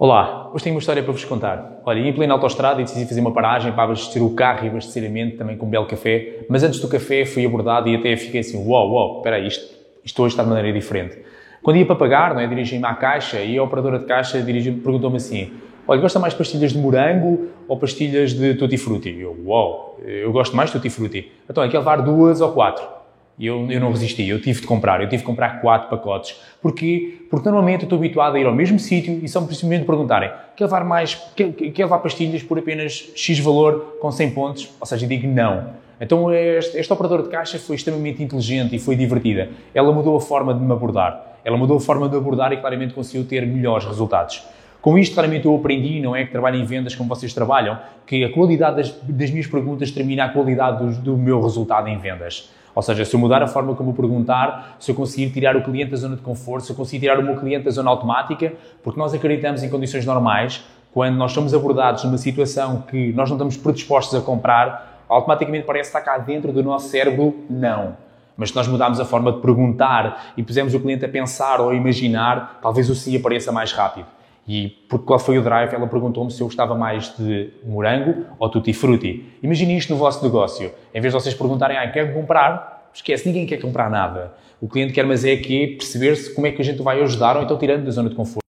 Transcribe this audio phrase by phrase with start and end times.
[0.00, 1.80] Olá, hoje tenho uma história para vos contar.
[1.84, 5.02] Olha, em plena autostrada e decidi fazer uma paragem para abastecer o carro e abastecer
[5.36, 8.64] também com um belo café, mas antes do café fui abordado e até fiquei assim,
[8.64, 9.74] uau, uau, espera aí, isto,
[10.04, 11.18] isto hoje está de maneira diferente.
[11.64, 15.16] Quando ia para pagar, não é, dirigi-me à caixa e a operadora de caixa perguntou-me
[15.16, 15.52] assim,
[15.88, 19.18] olha, gosta mais de pastilhas de morango ou pastilhas de tutti frutti?
[19.18, 21.32] Eu, uau, eu gosto mais de tutti frutti.
[21.50, 22.97] Então, é que levar duas ou quatro?
[23.38, 26.40] E eu, eu não resisti, eu tive de comprar, eu tive de comprar quatro pacotes.
[26.60, 27.18] Porquê?
[27.30, 30.64] Porque normalmente eu estou habituado a ir ao mesmo sítio e só simplesmente perguntarem quer
[30.64, 34.68] levar mais, quer, quer levar pastilhas por apenas X valor com 100 pontos?
[34.80, 35.70] Ou seja, eu digo não.
[36.00, 39.50] Então esta, esta operadora de caixa foi extremamente inteligente e foi divertida.
[39.72, 41.38] Ela mudou a forma de me abordar.
[41.44, 44.42] Ela mudou a forma de abordar e claramente conseguiu ter melhores resultados.
[44.80, 48.24] Com isto, claramente, eu aprendi, não é que trabalho em vendas como vocês trabalham, que
[48.24, 52.50] a qualidade das, das minhas perguntas determina a qualidade do, do meu resultado em vendas.
[52.78, 55.90] Ou seja, se eu mudar a forma como perguntar, se eu conseguir tirar o cliente
[55.90, 58.52] da zona de conforto, se eu conseguir tirar o meu cliente da zona automática,
[58.84, 60.62] porque nós acreditamos em condições normais,
[60.94, 65.88] quando nós somos abordados numa situação que nós não estamos predispostos a comprar, automaticamente parece
[65.88, 67.96] estar cá dentro do nosso cérebro, não.
[68.36, 71.70] Mas se nós mudarmos a forma de perguntar e pusermos o cliente a pensar ou
[71.70, 74.06] a imaginar, talvez o sim apareça mais rápido.
[74.48, 78.48] E porque qual foi o drive, ela perguntou-me se eu gostava mais de morango ou
[78.48, 79.24] tutti frutti.
[79.42, 80.72] Imagine isto no vosso negócio.
[80.94, 82.90] Em vez de vocês perguntarem, ah, quer comprar?
[82.94, 84.32] Esquece, ninguém quer comprar nada.
[84.58, 87.42] O cliente quer, mas é que perceber-se como é que a gente vai ajudar ou
[87.42, 88.47] então tirando da zona de conforto.